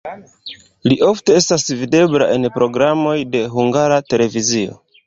[0.91, 4.85] Li ofte estas videbla en programoj de Hungara Televizio.